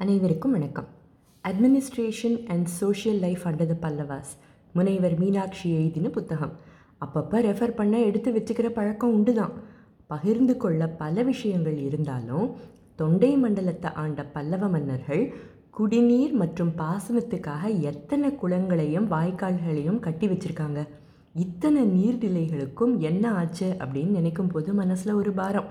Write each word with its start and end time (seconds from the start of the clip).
அனைவருக்கும் 0.00 0.52
வணக்கம். 0.52 0.86
Administration 1.44 2.34
and 2.46 2.66
social 2.66 3.18
life 3.18 3.42
under 3.44 3.68
the 3.72 3.74
Pallavas 3.84 4.32
முனைவர் 4.72 5.14
மீனாட்சி 5.18 5.66
எழுதின 5.74 6.08
புத்தகம். 6.08 6.52
அப்பப்போ 7.04 7.36
ரெஃபர் 7.46 7.74
பண்ண 7.74 8.00
எடுத்து 8.00 8.32
வச்சுக்கிற 8.32 8.68
பழக்கம் 8.68 9.12
உண்டு 9.12 9.32
தான் 9.34 9.52
பகிர்ந்து 10.06 10.56
கொள்ள 10.56 10.88
பல 11.02 11.22
விஷயங்கள் 11.22 11.78
இருந்தாலும் 11.78 12.48
தொண்டை 12.96 13.30
மண்டலத்தை 13.36 13.92
ஆண்ட 13.94 14.24
பல்லவ 14.24 14.68
மன்னர்கள் 14.68 15.24
குடிநீர் 15.70 16.34
மற்றும் 16.42 16.72
பாசனத்துக்காக 16.82 17.80
எத்தனை 17.80 18.30
குளங்களையும் 18.42 19.08
வாய்க்கால்களையும் 19.16 19.98
கட்டி 19.98 20.28
வச்சுருக்காங்க. 20.28 20.82
இத்தனை 21.34 21.84
நீர்நிலைகளுக்கும் 21.96 22.96
என்ன 23.10 23.32
ஆச்சு 23.32 23.70
அப்படின்னு 23.78 24.18
நினைக்கும் 24.20 24.48
போது 24.48 24.72
மனசில் 24.74 25.12
ஒரு 25.12 25.32
பாரம். 25.32 25.70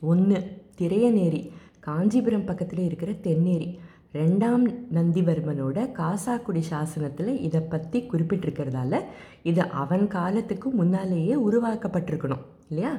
ஒன்று 0.00 0.38
திரையநேரி. 0.80 1.42
காஞ்சிபுரம் 1.84 2.44
பக்கத்தில் 2.44 2.84
இருக்கிற 2.84 3.12
தென்னேரி. 3.12 3.68
ரெண்டாம் 4.12 4.64
நந்திவர்மனோட 4.94 5.78
காசாக்குடி 5.98 6.62
சாசனத்தில் 6.70 7.40
இதை 7.40 7.60
பற்றி 7.60 7.98
குறிப்பிட்டிருக்கிறதால 8.00 9.00
இது 9.42 9.62
அவன் 9.62 10.06
காலத்துக்கு 10.08 10.70
முன்னாலேயே 10.70 11.34
உருவாக்கப்பட்டிருக்கணும் 11.34 12.44
இல்லையா? 12.68 12.94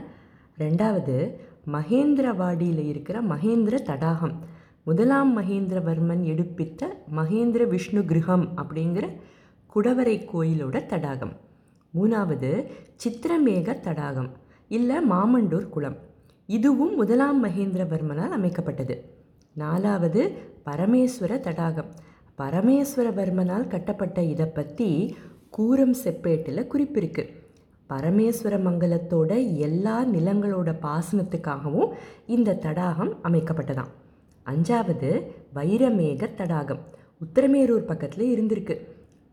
ரெண்டாவது 0.57 1.15
மகேந்திரவாடியில் 1.71 2.83
இருக்கிற 2.87 3.21
மகேந்திர 3.21 3.75
தடாகம். 3.81 4.35
முதலாம் 4.83 5.31
மகேந்திரவர்மன் 5.37 6.23
எடுப்பித்த 6.23 7.03
மகேந்திர 7.15 7.67
விஷ்ணு 7.67 8.01
கிருஹம் 8.01 8.47
அப்படிங்கிற 8.55 9.05
குடவரை 9.75 10.17
கோயிலோட 10.33 10.85
தடாகம். 10.85 11.35
மூணாவது 11.95 12.51
சித்திரமேக 13.03 13.79
தடாகம் 13.79 14.31
இல்லை 14.67 14.97
மாமண்டூர் 15.09 15.69
குளம். 15.69 15.97
இதுவும் 16.45 16.95
முதலாம் 16.95 17.45
மகேந்திரவர்மனால் 17.45 18.33
அமைக்கப்பட்டது. 18.37 18.97
நாலாவது 19.53 20.31
பரமேஸ்வர 20.65 21.39
தடாகம். 21.39 21.91
பரமேஸ்வரவர்மனால் 22.37 23.67
கட்டப்பட்ட 23.67 24.23
இதை 24.23 24.45
பற்றி 24.45 25.15
கூரம் 25.49 25.93
செப்பேட்டில் 25.93 26.67
குறிப்பிருக்கு. 26.73 27.29
பரமேஸ்வர 27.89 28.57
மங்கலத்தோட 28.67 29.55
எல்லா 29.55 30.05
நிலங்களோட 30.05 30.75
பாசனத்துக்காகவும் 30.81 31.91
இந்த 32.25 32.53
தடாகம் 32.53 33.17
அமைக்கப்பட்டதாம். 33.23 33.91
அஞ்சாவது 34.45 35.23
வைரமேக 35.55 36.33
தடாகம். 36.33 36.79
உத்தரமேரூர் 37.25 37.85
பக்கத்தில் 37.85 38.33
இருந்திருக்கு. 38.33 38.77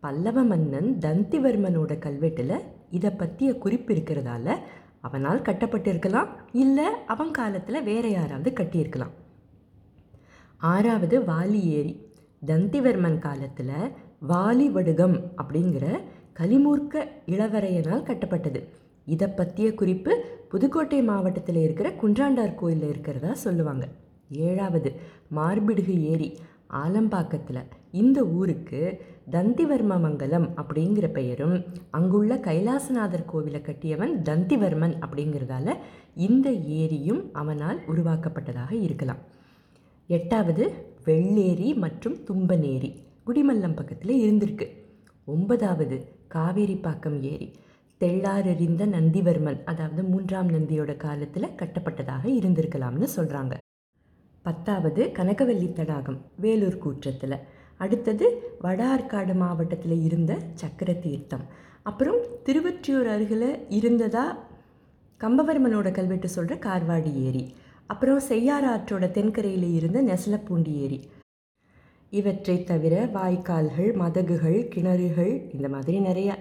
பல்லவ 0.01 0.43
மன்னன் 0.43 0.99
தந்திவர்மனோட 1.01 1.99
கல்வெட்டில் 1.99 2.59
இதை 2.91 3.11
பற்றிய 3.11 3.59
குறிப்பு 3.59 3.95
இருக்கிறதால 3.95 4.57
அவனால் 5.01 5.43
கட்டப்பட்டிருக்கலாம் 5.43 6.29
இல்லை 6.53 6.85
அவன் 7.07 7.31
காலத்தில் 7.31 7.83
வேற 7.83 8.09
யாராவது 8.09 8.51
கட்டியிருக்கலாம். 8.51 9.15
ஆறாவது 10.57 11.21
வாலி 11.21 11.61
ஏரி. 11.61 12.09
தந்திவர்மன் 12.47 13.19
காலத்தில் 13.19 13.75
வாலி 14.29 14.67
வடுகம் 14.71 15.17
அப்படிங்கிற 15.37 16.01
கலிமூர்க்க 16.33 17.09
இளவரையனால் 17.27 18.03
கட்டப்பட்டது. 18.03 18.61
இதை 19.05 19.29
பற்றிய 19.29 19.75
குறிப்பு 19.75 20.25
புதுக்கோட்டை 20.49 21.03
மாவட்டத்தில் 21.03 21.57
இருக்கிற 21.57 21.91
குன்றாண்டார் 21.91 22.55
கோயிலில் 22.55 22.89
இருக்கிறதா 22.89 23.35
சொல்லுவாங்க. 23.35 23.89
ஏழாவது 24.31 24.93
மார்பிடுகு 25.37 26.01
ஏரி. 26.01 26.39
ஆலம்பாக்கத்தில். 26.83 27.63
இந்த 27.91 28.19
ஊருக்கு 28.39 28.81
தந்திவர்ம 29.31 29.99
மங்கலம் 30.01 30.47
அப்படிங்கிற 30.57 31.07
பெயரும் 31.13 31.57
அங்குள்ள 31.91 32.37
கைலாசநாதர் 32.37 33.29
கோவிலை 33.33 33.61
கட்டியவன் 33.63 34.15
தந்திவர்மன் 34.29 34.95
அப்படிங்கிறதால 35.05 35.77
இந்த 36.27 36.51
ஏரியும் 36.81 37.23
அவனால் 37.33 37.81
உருவாக்கப்பட்டதாக 37.89 38.73
இருக்கலாம். 38.87 39.23
எட்டாவது 40.07 40.65
வெள்ளேரி 41.05 41.71
மற்றும் 41.77 42.17
தும்பனேரி 42.29 42.91
குடிமல்லம் 43.27 43.77
பக்கத்தில் 43.77 44.15
இருந்திருக்கு. 44.23 44.69
ஒன்பதாவது 45.25 45.97
காவேரிப்பாக்கம் 46.35 47.19
ஏரி 47.23 47.49
தெள்ளாரெறிந்த 48.01 48.83
நந்திவர்மன் 48.97 49.59
அதாவது 49.65 50.03
மூன்றாம் 50.03 50.49
நந்தியோட 50.49 50.97
காலத்தில் 50.97 51.55
கட்டப்பட்டதாக 51.57 52.25
இருந்திருக்கலாம்னு 52.39 53.09
சொல்கிறாங்க 53.17 53.55
பத்தாவது 54.43 55.03
கனகவல்லி 55.19 55.73
தடாகம் 55.73 56.19
வேலூர் 56.37 56.79
கூற்றத்தில். 56.79 57.37
அடுத்தது 57.77 58.27
வட 58.61 58.81
ஆற்காடு 58.95 59.35
மாவட்டத்தில் 59.35 60.03
இருந்த 60.03 60.33
சக்கர 60.55 60.93
தீர்த்தம். 60.93 61.45
அப்புறம் 61.83 62.19
திருவற்றியூர் 62.47 63.09
அருகில் 63.15 63.67
இருந்ததா 63.69 64.25
கம்பவர்மனோட 65.21 65.91
கல்வெட்டு 65.91 66.29
சொல்கிற 66.29 66.59
கார்வாடி 66.67 67.13
ஏரி. 67.23 67.55
அப்புறம் 67.87 68.21
செய்யாறு 68.21 68.69
ஆற்றோட 68.69 69.11
தென்கரையில் 69.11 69.69
இருந்த 69.75 70.03
நெசலப்பூண்டி 70.03 70.75
ஏரி. 70.85 71.01
இவற்றை 72.11 72.65
தவிர 72.65 72.95
வாய்க்கால்கள் 73.15 73.91
மதகுகள் 73.95 74.61
கிணறுகள் 74.75 75.33
இந்த 75.55 75.69
மாதிரி 75.69 75.99
நிறையா 75.99 76.35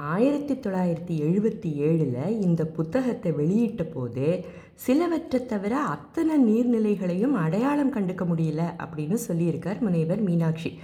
ஆயிரத்தி 0.00 0.54
தொள்ளாயிரத்தி 0.54 1.14
எழுபத்தி 1.28 1.70
ஏழில் 1.86 2.40
இந்த 2.40 2.66
புத்தகத்தை 2.66 3.32
வெளியிட்ட 3.32 3.84
போது 3.84 4.44
சிலவற்றை 4.74 5.46
தவிர 5.46 5.78
அத்தனை 5.78 6.34
நீர்நிலைகளையும் 6.48 7.34
அடையாளம் 7.44 7.94
கண்டுக்க 7.94 8.24
முடியல 8.30 8.62
அப்படின்னு 8.84 9.16
சொல்லியிருக்கார் 9.28 9.80
முனைவர் 9.80 10.20
மீனாட்சி. 10.20 10.78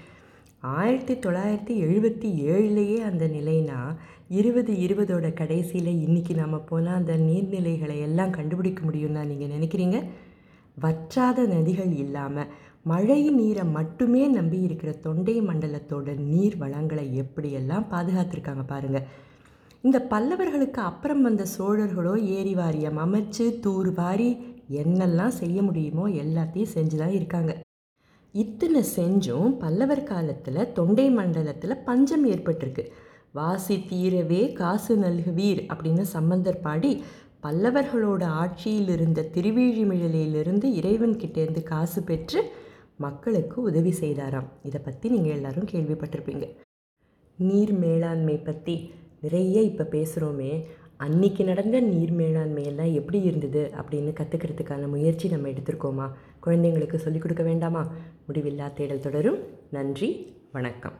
ஆயிரத்தி 0.60 1.14
தொள்ளாயிரத்தி 1.14 1.74
எழுபத்தி 1.88 2.30
ஏழுலேயே 2.54 2.96
அந்த 2.96 3.26
நிலைனா 3.26 3.78
இருபது 4.28 4.72
இருபதோட 4.72 5.32
கடைசியில் 5.32 6.06
இன்றைக்கி 6.06 6.34
நம்ம 6.34 6.58
போனால் 6.58 6.94
அந்த 6.94 7.16
நீர்நிலைகளை 7.16 8.00
எல்லாம் 8.00 8.30
கண்டுபிடிக்க 8.30 8.82
முடியும்னா 8.84 9.24
நீங்கள் 9.26 9.54
நினைக்கிறீங்க? 9.58 10.02
வற்றாத 10.76 11.40
நதிகள் 11.46 11.92
இல்லாமல் 12.04 12.52
மழை 12.82 13.20
நீரை 13.30 13.64
மட்டுமே 13.76 14.22
நம்பி 14.28 14.58
இருக்கிற 14.60 14.90
தொண்டை 15.04 15.36
மண்டலத்தோட 15.40 16.08
நீர் 16.30 16.56
வளங்களை 16.56 17.06
எப்படியெல்லாம் 17.22 17.86
பாதுகாத்திருக்காங்க 17.90 18.64
பாருங்கள் 18.66 19.06
இந்த 19.84 19.98
பல்லவர்களுக்கு 20.10 20.80
அப்புறம் 20.80 21.22
வந்த 21.22 21.44
சோழர்களோ 21.56 22.12
ஏரி 22.36 22.54
வாரியம் 22.54 22.98
அமைச்சு 23.04 23.46
தூர் 23.60 23.90
வாரி 23.92 24.28
என்னெல்லாம் 24.82 25.34
செய்ய 25.40 25.58
முடியுமோ 25.62 26.04
எல்லாத்தையும் 26.22 26.74
செஞ்சு 26.74 26.96
தான் 26.96 27.16
இருக்காங்க. 27.16 27.52
இத்தனை 28.34 28.80
செஞ்சும் 28.96 29.50
பல்லவர் 29.58 30.02
காலத்தில் 30.02 30.70
தொண்டை 30.72 31.06
மண்டலத்தில் 31.10 31.82
பஞ்சம் 31.84 32.24
ஏற்பட்டிருக்கு. 32.32 32.84
வாசி 33.32 33.76
தீரவே 33.90 34.40
காசு 34.52 34.94
நல்குவீர் 34.96 35.60
அப்படின்னு 35.72 36.04
சம்பந்தர் 36.16 36.60
பாடி 36.60 36.92
பல்லவர்களோட 37.44 38.24
ஆட்சியில் 38.24 38.88
இருந்த 38.88 39.28
திருவேழிமிழலையிலிருந்து 39.34 40.66
இறைவன்கிட்டேருந்து 40.80 41.62
காசு 41.62 42.02
பெற்று 42.02 42.52
மக்களுக்கு 42.96 43.62
உதவி 43.62 43.94
செய்தாராம். 44.00 44.48
இதை 44.62 44.80
பற்றி 44.84 45.08
நீங்கள் 45.08 45.32
எல்லாரும் 45.32 45.68
கேள்விப்பட்டிருப்பீங்க. 45.72 46.48
நீர் 47.38 47.72
மேலாண்மை 47.72 48.36
பற்றி 48.36 48.92
நிறைய 49.20 49.60
இப்போ 49.60 49.84
பேசுகிறோமே 49.90 50.64
அன்னைக்கு 50.96 51.44
நடந்த 51.44 51.80
நீர் 51.80 52.12
மேலாண்மையெல்லாம் 52.12 52.92
எப்படி 52.92 53.20
இருந்தது 53.22 53.70
அப்படின்னு 53.80 54.12
கற்றுக்கிறதுக்கான 54.20 54.88
முயற்சி 54.88 55.28
நம்ம 55.28 55.48
எடுத்திருக்கோமா? 55.48 56.10
குழந்தைங்களுக்கு 56.46 56.96
சொல்லிக் 56.96 57.22
கொடுக்க 57.22 57.42
வேண்டாமா? 57.42 57.92
முடிவில்லா 58.28 58.72
தேடல் 58.72 59.00
தொடரும். 59.00 59.38
நன்றி 59.70 60.10
வணக்கம். 60.52 60.92